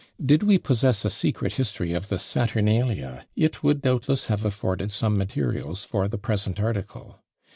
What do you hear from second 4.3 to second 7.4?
afforded some materials for the present article.